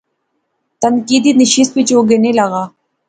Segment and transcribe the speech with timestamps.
[0.81, 2.63] تنقیدی نشست وچ او گینے لاغا